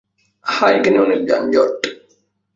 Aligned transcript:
হ্যাঁ, 0.45 0.73
এখানে 0.77 0.97
অনেক 0.99 1.19
যানজট। 1.25 1.79